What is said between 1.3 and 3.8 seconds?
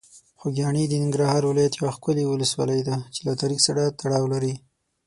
ولایت یوه ښکلي ولسوالۍ ده چې له تاریخ